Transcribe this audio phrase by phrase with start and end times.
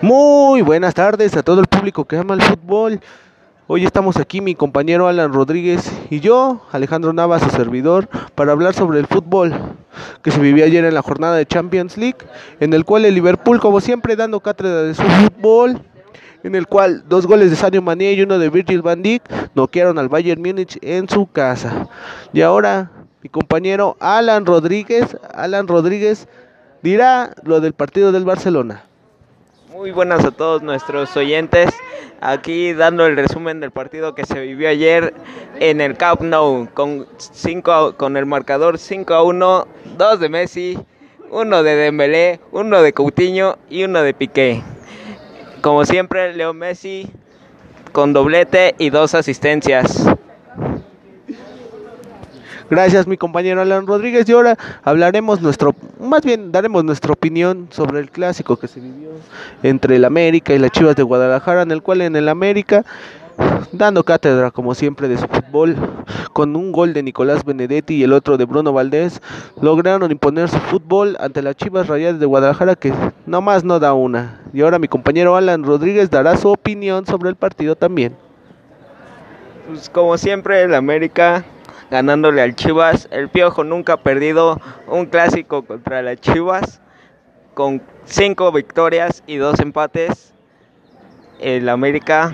[0.00, 3.00] Muy buenas tardes a todo el público que ama el fútbol.
[3.66, 8.74] Hoy estamos aquí mi compañero Alan Rodríguez y yo, Alejandro Navas, su servidor, para hablar
[8.74, 9.52] sobre el fútbol
[10.22, 12.18] que se vivió ayer en la jornada de Champions League,
[12.60, 15.82] en el cual el Liverpool, como siempre, dando cátedra de su fútbol,
[16.44, 19.24] en el cual dos goles de Sadio Mané y uno de Virgil van Dijk
[19.56, 21.88] noquearon al Bayern Múnich en su casa.
[22.32, 26.28] Y ahora mi compañero Alan Rodríguez, Alan Rodríguez
[26.84, 28.87] dirá lo del partido del Barcelona.
[29.70, 31.70] Muy buenas a todos nuestros oyentes.
[32.22, 35.12] Aquí dando el resumen del partido que se vivió ayer
[35.60, 39.66] en el Camp Nou con, cinco, con el marcador 5 a 1,
[39.98, 40.78] dos de Messi,
[41.30, 44.62] uno de Dembélé, uno de Coutinho y uno de Piqué.
[45.60, 47.10] Como siempre, Leo Messi
[47.92, 50.08] con doblete y dos asistencias.
[52.70, 55.74] Gracias mi compañero Alan Rodríguez y ahora hablaremos nuestro,
[56.08, 59.10] más bien daremos nuestra opinión sobre el clásico que se vivió
[59.62, 62.84] entre el América y las Chivas de Guadalajara, en el cual en el América,
[63.72, 65.76] dando cátedra como siempre de su fútbol,
[66.32, 69.20] con un gol de Nicolás Benedetti y el otro de Bruno Valdés,
[69.60, 72.92] lograron imponer su fútbol ante las Chivas Rayadas de Guadalajara que
[73.26, 74.40] nomás no da una.
[74.52, 78.16] Y ahora mi compañero Alan Rodríguez dará su opinión sobre el partido también.
[79.68, 81.44] Pues como siempre el América
[81.90, 83.08] ganándole al Chivas.
[83.10, 86.80] El Piojo nunca ha perdido un clásico contra las Chivas
[87.54, 90.32] con cinco victorias y dos empates.
[91.40, 92.32] El América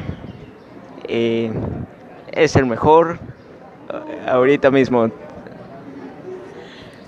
[1.08, 1.52] eh,
[2.32, 3.18] es el mejor
[3.90, 5.10] eh, ahorita mismo.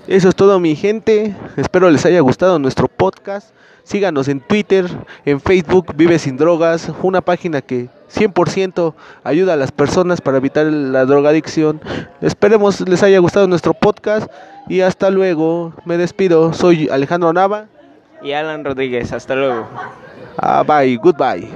[0.07, 1.35] Eso es todo mi gente.
[1.57, 3.49] Espero les haya gustado nuestro podcast.
[3.83, 4.85] Síganos en Twitter,
[5.25, 10.65] en Facebook, Vive sin Drogas, una página que 100% ayuda a las personas para evitar
[10.65, 11.81] la drogadicción.
[12.21, 14.31] Esperemos les haya gustado nuestro podcast
[14.69, 15.73] y hasta luego.
[15.85, 16.53] Me despido.
[16.53, 17.67] Soy Alejandro Nava
[18.21, 19.11] y Alan Rodríguez.
[19.11, 19.67] Hasta luego.
[20.37, 21.49] Ah, bye, goodbye.